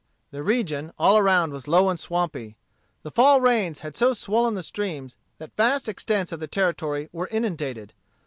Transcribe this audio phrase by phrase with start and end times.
[0.31, 2.57] The region all around was low and swampy.
[3.03, 7.93] The fall rains had so swollen the streams that vast extents of territory were inundated.